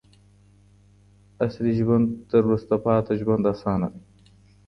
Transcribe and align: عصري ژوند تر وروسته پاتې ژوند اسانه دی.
عصري 1.45 1.71
ژوند 1.79 2.07
تر 2.29 2.41
وروسته 2.45 2.73
پاتې 2.85 3.13
ژوند 3.21 3.43
اسانه 3.53 3.87
دی. 3.93 4.01